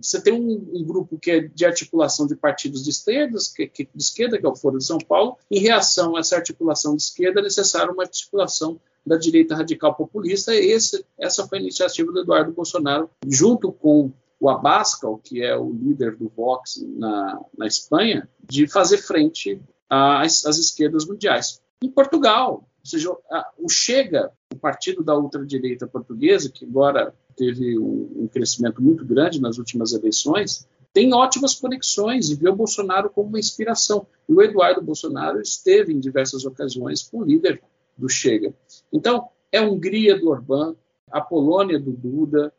[0.00, 3.88] você tem um, um, grupo que é de articulação de partidos de esquerda, que, que,
[3.94, 5.36] de esquerda, que é o Foro de São Paulo.
[5.50, 10.54] Em reação a essa articulação de esquerda, é necessária uma articulação da direita radical populista.
[10.54, 15.72] Esse, essa foi a iniciativa do Eduardo Bolsonaro, junto com o Abascal, que é o
[15.72, 21.60] líder do Vox na, na Espanha, de fazer frente às, às esquerdas mundiais.
[21.82, 27.78] Em Portugal, ou seja, a, o Chega, o partido da ultradireita portuguesa, que agora teve
[27.78, 33.28] um, crescimento muito grande nas últimas eleições, tem ótimas conexões e vê o Bolsonaro como
[33.28, 34.06] uma inspiração.
[34.28, 37.62] E o Eduardo Bolsonaro esteve em diversas ocasiões com o líder
[37.96, 38.54] do Chega.
[38.92, 40.74] Então, é a Hungria do Orbán,
[41.10, 42.52] a Polônia do Duda,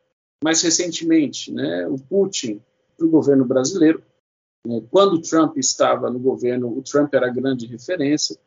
[0.44, 2.62] mais recentemente, né, o Putin
[2.98, 4.04] para o governo brasileiro.
[4.66, 8.38] Né, quando o Trump estava no governo, o Trump era a grande referência,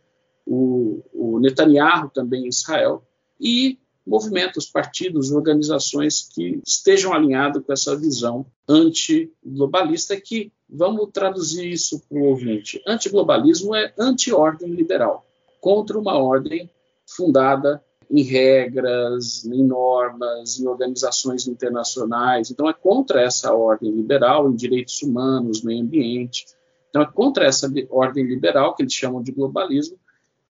[0.47, 3.03] o, o Netanyahu também em Israel,
[3.41, 12.01] e movimentos, partidos, organizações que estejam alinhados com essa visão antiglobalista que, vamos traduzir isso
[12.09, 15.27] para o ouvinte, antiglobalismo é anti-ordem liberal,
[15.61, 16.71] contra uma ordem
[17.07, 22.51] fundada em regras, em normas, em organizações internacionais.
[22.51, 26.47] Então, é contra essa ordem liberal em direitos humanos, meio ambiente.
[26.89, 29.99] Então, é contra essa ordem liberal, que eles chamam de globalismo,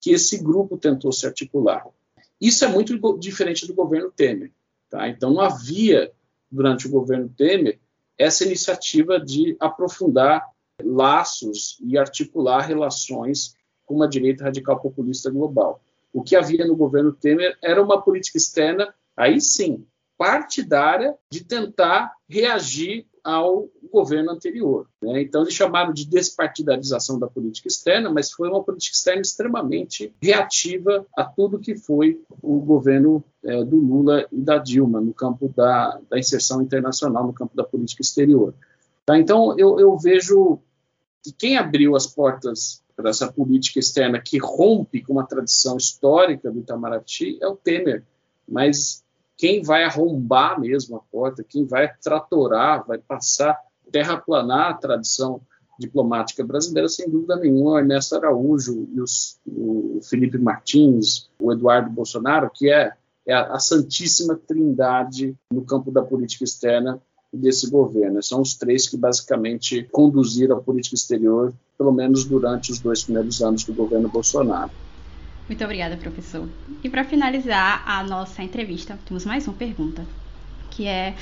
[0.01, 1.87] que esse grupo tentou se articular.
[2.40, 4.53] Isso é muito diferente do governo Temer.
[4.90, 5.09] Tá?
[5.09, 6.12] Então, havia,
[6.51, 7.79] durante o governo Temer,
[8.18, 10.46] essa iniciativa de aprofundar
[10.83, 15.81] laços e articular relações com uma direita radical populista global.
[16.12, 22.12] O que havia no governo Temer era uma política externa, aí sim, partidária, de tentar
[22.29, 24.87] reagir ao governo anterior.
[25.03, 25.23] Né?
[25.23, 31.05] Então, eles chamaram de despartidarização da política externa, mas foi uma política externa extremamente reativa
[31.17, 36.01] a tudo que foi o governo é, do Lula e da Dilma no campo da,
[36.09, 38.55] da, inserção internacional, no campo da política exterior.
[39.05, 39.19] Tá?
[39.19, 40.61] Então, eu, eu vejo
[41.21, 46.49] que quem abriu as portas para essa política externa que rompe com uma tradição histórica
[46.49, 48.05] do Itamaraty é o Temer.
[48.49, 49.05] Mas
[49.37, 53.59] quem vai arrombar mesmo a porta, quem vai tratorar, vai passar,
[53.92, 55.40] terraplanar a tradição
[55.79, 61.90] diplomática brasileira, sem dúvida nenhuma, o Ernesto Araújo e os, o Felipe Martins, o Eduardo
[61.90, 62.92] Bolsonaro, que é,
[63.27, 67.01] é a, a santíssima trindade no campo da política externa
[67.33, 68.22] desse governo.
[68.22, 73.42] São os três que basicamente conduziram a política exterior, pelo menos durante os dois primeiros
[73.42, 74.70] anos do governo Bolsonaro.
[75.49, 76.49] Muito obrigada, professor.
[76.82, 80.05] E para finalizar a nossa entrevista, temos mais uma pergunta,
[80.70, 81.14] que é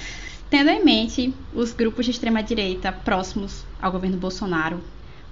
[0.48, 4.80] tendo em mente os grupos de extrema direita próximos ao governo Bolsonaro,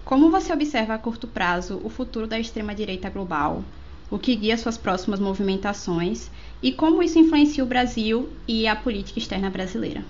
[0.05, 3.63] como você observa a curto prazo o futuro da extrema direita global,
[4.11, 6.29] o que guia suas próximas movimentações
[6.63, 10.05] e como isso influencia o Brasil e a política externa brasileira?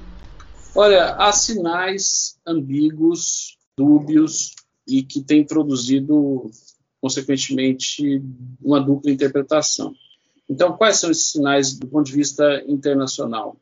[0.74, 4.55] Olha, há sinais ambíguos, dúbios
[4.89, 6.51] e que têm produzido,
[7.03, 8.23] consequentemente,
[8.63, 9.93] uma dupla interpretação.
[10.49, 13.57] Então, quais são esses sinais do ponto de vista internacional?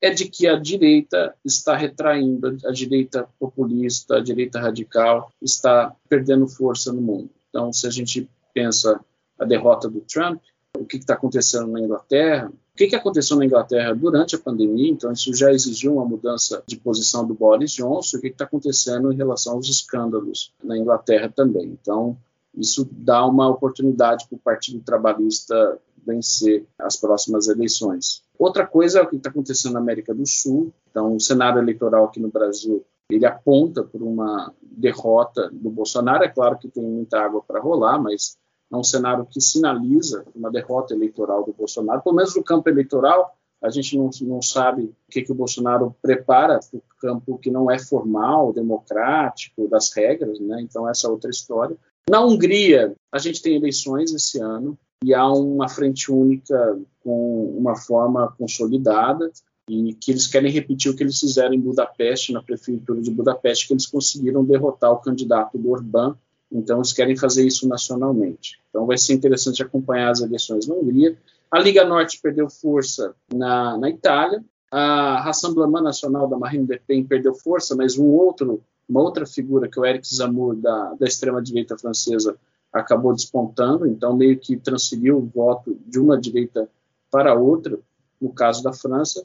[0.00, 6.48] É de que a direita está retraindo, a direita populista, a direita radical está perdendo
[6.48, 7.30] força no mundo.
[7.48, 9.00] Então, se a gente pensa
[9.38, 10.42] a derrota do Trump,
[10.76, 14.90] o que está acontecendo na Inglaterra, o que, que aconteceu na Inglaterra durante a pandemia,
[14.90, 19.12] então isso já exigiu uma mudança de posição do Boris Johnson, o que está acontecendo
[19.12, 21.66] em relação aos escândalos na Inglaterra também.
[21.80, 22.18] Então,
[22.56, 28.22] isso dá uma oportunidade para o Partido Trabalhista vencer as próximas eleições.
[28.38, 30.72] Outra coisa é o que está acontecendo na América do Sul.
[30.90, 36.24] Então, o cenário eleitoral aqui no Brasil ele aponta por uma derrota do Bolsonaro.
[36.24, 38.36] É claro que tem muita água para rolar, mas
[38.72, 42.02] é um cenário que sinaliza uma derrota eleitoral do Bolsonaro.
[42.02, 45.94] Pelo menos no campo eleitoral, a gente não, não sabe o que, que o Bolsonaro
[46.02, 50.60] prepara para o campo que não é formal, democrático, das regras, né?
[50.60, 51.76] Então, essa é outra história.
[52.08, 57.76] Na Hungria, a gente tem eleições esse ano e há uma frente única com uma
[57.76, 59.30] forma consolidada
[59.68, 63.66] e que eles querem repetir o que eles fizeram em Budapeste, na prefeitura de Budapeste,
[63.66, 66.14] que eles conseguiram derrotar o candidato do Orbán,
[66.52, 68.60] então eles querem fazer isso nacionalmente.
[68.68, 71.16] Então vai ser interessante acompanhar as eleições na Hungria.
[71.50, 77.04] A Liga Norte perdeu força na, na Itália, a Rassemblement Nacional da Marine Le Pen
[77.04, 81.06] perdeu força, mas um outro uma outra figura, que é o Eric Zemmour, da, da
[81.06, 82.36] extrema-direita francesa,
[82.72, 86.68] acabou despontando, então meio que transferiu o voto de uma direita
[87.10, 87.78] para outra,
[88.20, 89.24] no caso da França.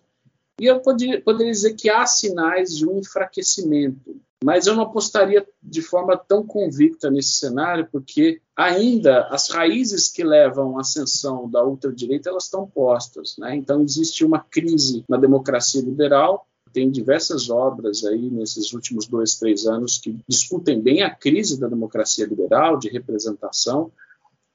[0.59, 5.45] E eu poderia, poderia dizer que há sinais de um enfraquecimento, mas eu não apostaria
[5.61, 11.63] de forma tão convicta nesse cenário, porque ainda as raízes que levam à ascensão da
[11.63, 13.35] ultradireita elas estão postas.
[13.37, 13.55] Né?
[13.55, 19.65] Então existe uma crise na democracia liberal, tem diversas obras aí nesses últimos dois, três
[19.65, 23.91] anos que discutem bem a crise da democracia liberal, de representação,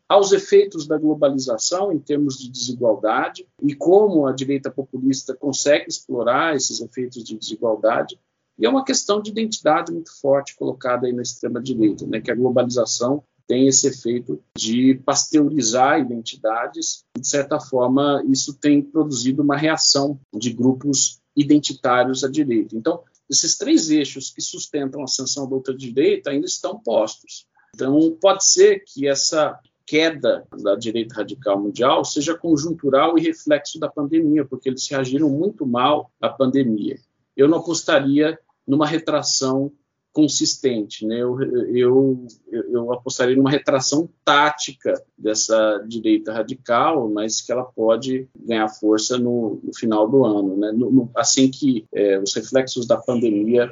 [0.09, 6.55] aos efeitos da globalização em termos de desigualdade e como a direita populista consegue explorar
[6.55, 8.19] esses efeitos de desigualdade.
[8.59, 12.31] E é uma questão de identidade muito forte colocada aí na extrema direita, né, que
[12.31, 19.43] a globalização tem esse efeito de pasteurizar identidades e de certa forma isso tem produzido
[19.43, 22.77] uma reação de grupos identitários à direita.
[22.77, 27.47] Então, esses três eixos que sustentam a ascensão da ultradireita ainda estão postos.
[27.75, 33.89] Então, pode ser que essa queda da direita radical mundial seja conjuntural e reflexo da
[33.89, 36.99] pandemia, porque eles reagiram muito mal à pandemia.
[37.37, 39.73] Eu não apostaria numa retração
[40.15, 41.05] consistente.
[41.05, 41.21] Né?
[41.21, 41.43] Eu,
[41.77, 49.19] eu, eu apostaria numa retração tática dessa direita radical, mas que ela pode ganhar força
[49.19, 50.71] no, no final do ano, né?
[50.71, 53.71] no, no, assim que é, os reflexos da pandemia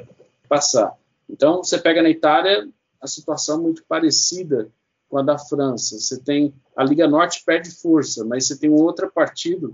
[0.49, 0.93] passar.
[1.29, 2.69] Então, você pega na Itália
[3.01, 4.69] a situação muito parecida
[5.07, 5.97] com a da França.
[5.97, 9.73] Você tem a Liga Norte perde força, mas você tem um outro partido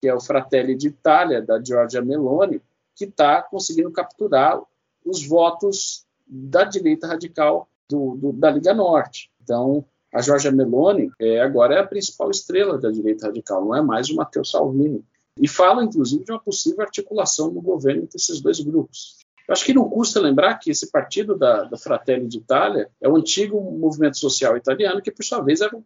[0.00, 2.62] que é o Fratelli d'Italia da Giorgia Meloni,
[2.94, 4.60] que está conseguindo capturar
[5.04, 9.30] os votos da direita radical do, do, da Liga Norte.
[9.42, 13.82] Então, a Giorgia Meloni é, agora é a principal estrela da direita radical, não é
[13.82, 15.04] mais o Matteo Salvini.
[15.38, 19.18] E fala, inclusive, de uma possível articulação no governo entre esses dois grupos.
[19.46, 23.16] Eu acho que não custa lembrar que esse partido da, da Fratelli d'Italia é o
[23.16, 25.78] antigo movimento social italiano, que, por sua vez, era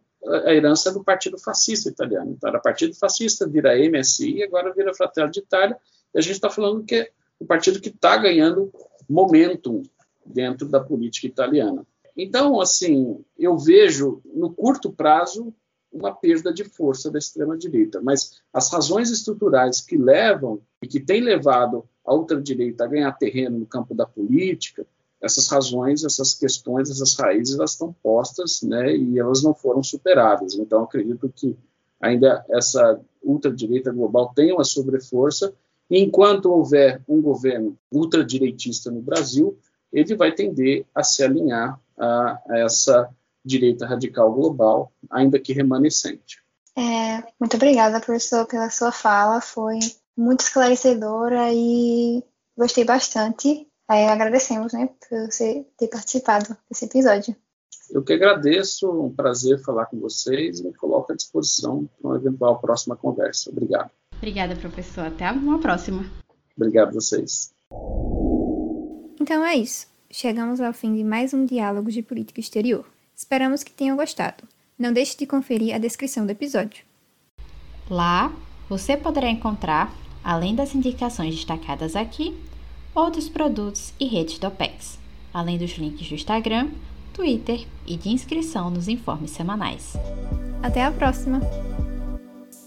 [0.46, 2.30] a herança do partido fascista italiano.
[2.30, 5.76] Então, era partido fascista, vira MSI, agora vira Fratelli d'Italia.
[6.14, 8.72] E a gente está falando que é o partido que está ganhando
[9.08, 9.82] momentum
[10.32, 11.86] dentro da política italiana.
[12.16, 15.52] Então, assim, eu vejo no curto prazo
[15.92, 21.20] uma perda de força da extrema-direita, mas as razões estruturais que levam e que têm
[21.20, 24.86] levado a ultradireita a ganhar terreno no campo da política,
[25.20, 30.54] essas razões, essas questões, essas raízes, elas estão postas, né, e elas não foram superadas.
[30.54, 31.56] Então, acredito que
[32.00, 35.52] ainda essa ultradireita global tem uma sobreforça,
[35.90, 39.58] enquanto houver um governo ultradireitista no Brasil,
[39.92, 43.08] ele vai tender a se alinhar a, a essa
[43.44, 46.42] direita radical global, ainda que remanescente.
[46.76, 49.40] É, muito obrigada, professor, pela sua fala.
[49.40, 49.78] Foi
[50.16, 52.22] muito esclarecedora e
[52.56, 53.66] gostei bastante.
[53.88, 57.34] Aí agradecemos né, por você ter participado desse episódio.
[57.90, 62.16] Eu que agradeço, um prazer falar com vocês e me coloco à disposição para uma
[62.16, 63.50] eventual próxima conversa.
[63.50, 63.90] Obrigado.
[64.16, 65.06] Obrigada, professor.
[65.06, 66.04] Até uma próxima.
[66.56, 67.52] Obrigado a vocês.
[69.20, 69.86] Então é isso.
[70.10, 72.86] Chegamos ao fim de mais um Diálogo de Política Exterior.
[73.14, 74.44] Esperamos que tenham gostado.
[74.78, 76.82] Não deixe de conferir a descrição do episódio.
[77.88, 78.32] Lá,
[78.66, 79.94] você poderá encontrar,
[80.24, 82.34] além das indicações destacadas aqui,
[82.94, 84.98] outros produtos e redes do OPEX,
[85.34, 86.70] além dos links do Instagram,
[87.12, 89.92] Twitter e de inscrição nos informes semanais.
[90.62, 91.40] Até a próxima!